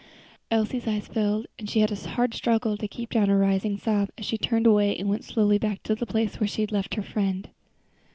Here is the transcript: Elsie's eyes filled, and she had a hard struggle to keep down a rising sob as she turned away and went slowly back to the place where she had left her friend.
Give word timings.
Elsie's 0.49 0.87
eyes 0.87 1.07
filled, 1.07 1.45
and 1.59 1.69
she 1.69 1.79
had 1.81 1.91
a 1.91 1.95
hard 2.09 2.33
struggle 2.33 2.75
to 2.75 2.87
keep 2.87 3.11
down 3.11 3.29
a 3.29 3.37
rising 3.37 3.77
sob 3.77 4.09
as 4.17 4.25
she 4.25 4.35
turned 4.35 4.65
away 4.65 4.97
and 4.97 5.07
went 5.07 5.23
slowly 5.23 5.59
back 5.59 5.83
to 5.83 5.93
the 5.93 6.07
place 6.07 6.39
where 6.39 6.47
she 6.47 6.61
had 6.61 6.71
left 6.71 6.95
her 6.95 7.03
friend. 7.03 7.51